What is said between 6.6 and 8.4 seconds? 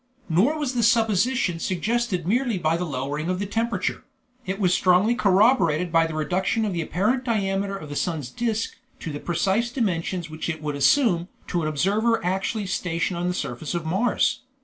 of the apparent diameter of the sun's